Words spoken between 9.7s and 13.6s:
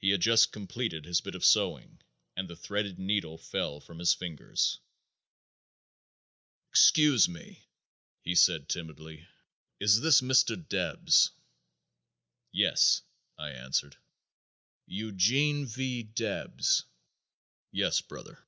"is this Mr. Debs?" "Yes," I